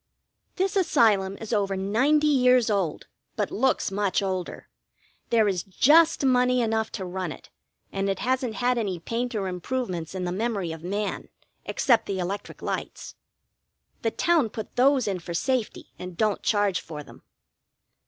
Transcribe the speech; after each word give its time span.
This 0.55 0.75
Asylum 0.75 1.37
is 1.39 1.53
over 1.53 1.77
ninety 1.77 2.25
(90) 2.25 2.27
years 2.27 2.69
old, 2.71 3.05
but 3.35 3.51
looks 3.51 3.91
much 3.91 4.23
older. 4.23 4.67
There 5.29 5.47
is 5.47 5.61
just 5.61 6.25
money 6.25 6.59
enough 6.59 6.91
to 6.93 7.05
run 7.05 7.31
it, 7.31 7.51
and 7.91 8.09
it 8.09 8.17
hasn't 8.17 8.55
had 8.55 8.79
any 8.79 8.97
paint 8.99 9.35
or 9.35 9.47
improvements 9.47 10.15
in 10.15 10.23
the 10.23 10.31
memory 10.31 10.71
of 10.71 10.81
man, 10.83 11.29
except 11.65 12.07
the 12.07 12.17
electric 12.17 12.63
lights. 12.63 13.13
The 14.01 14.09
town 14.09 14.49
put 14.49 14.75
those 14.75 15.07
in 15.07 15.19
for 15.19 15.35
safety, 15.35 15.91
and 15.99 16.17
don't 16.17 16.41
charge 16.41 16.79
for 16.81 17.03
them. 17.03 17.21